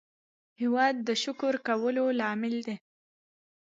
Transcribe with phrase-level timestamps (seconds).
[0.61, 2.75] هېواد د شکر کولو لامل دی.